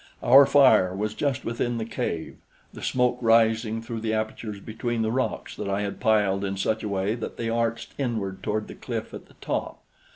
Our 0.23 0.47
fire 0.47 0.95
was 0.95 1.13
just 1.13 1.45
within 1.45 1.77
the 1.77 1.85
cave, 1.85 2.37
the 2.73 2.81
smoke 2.81 3.19
rising 3.21 3.83
through 3.83 3.99
the 3.99 4.15
apertures 4.15 4.59
between 4.59 5.03
the 5.03 5.11
rocks 5.11 5.55
that 5.57 5.69
I 5.69 5.81
had 5.81 5.99
piled 5.99 6.43
in 6.43 6.57
such 6.57 6.81
a 6.81 6.89
way 6.89 7.13
that 7.13 7.37
they 7.37 7.49
arched 7.51 7.93
inward 7.99 8.41
toward 8.41 8.67
the 8.67 8.73
cliff 8.73 9.13
at 9.13 9.27
the 9.27 9.35
top. 9.35 9.83